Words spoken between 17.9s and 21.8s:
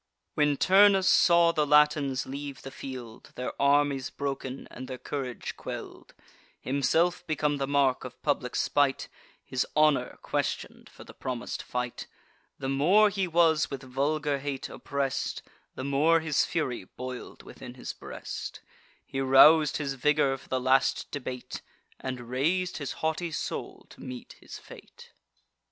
breast: He rous'd his vigour for the last debate,